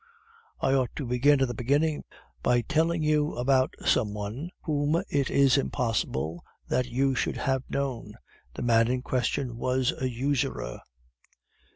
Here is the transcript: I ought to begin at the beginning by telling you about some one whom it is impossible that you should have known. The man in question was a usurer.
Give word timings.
I 0.59 0.73
ought 0.73 0.95
to 0.95 1.05
begin 1.05 1.41
at 1.41 1.47
the 1.47 1.53
beginning 1.53 2.05
by 2.41 2.61
telling 2.61 3.03
you 3.03 3.35
about 3.35 3.75
some 3.85 4.15
one 4.15 4.49
whom 4.63 5.03
it 5.11 5.29
is 5.29 5.59
impossible 5.59 6.43
that 6.69 6.87
you 6.89 7.13
should 7.13 7.37
have 7.37 7.69
known. 7.69 8.15
The 8.55 8.63
man 8.63 8.87
in 8.87 9.03
question 9.03 9.57
was 9.57 9.93
a 9.99 10.09
usurer. 10.09 10.81